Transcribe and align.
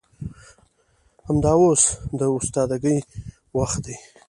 همدا 1.27 1.51
اوس 1.61 1.83
د 2.19 2.21
استادګۍ 2.37 2.97
وخت 3.57 3.79
دى. 3.85 3.95